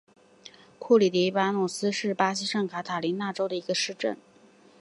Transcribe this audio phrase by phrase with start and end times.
[0.79, 4.17] 库里蒂巴努斯是巴西圣卡塔琳娜州的一个市镇。